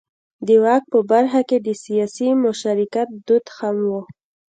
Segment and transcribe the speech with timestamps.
[0.47, 3.93] د واک په برخه کې د سیاسي مشارکت دود هم و.